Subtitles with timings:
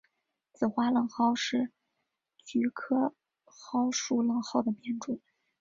[0.53, 1.69] 紫花冷蒿是
[2.43, 3.13] 菊科
[3.45, 5.19] 蒿属冷蒿的变种。